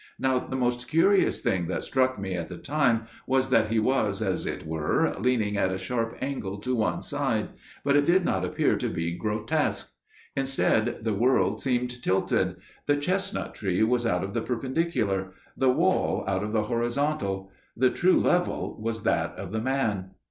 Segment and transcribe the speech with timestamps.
[0.17, 4.19] Now the most curious thing that struck me at the time was that he was,
[4.19, 7.49] as it were, leaning at a sharp angle to one side;
[7.83, 9.93] but it did not appear to be grotesque.
[10.35, 12.55] Instead the world seemed tilted;
[12.87, 17.51] the chestnut tree was out of the perpendicular; the wall out of the horizontal.
[17.77, 20.15] The true level was that of the man.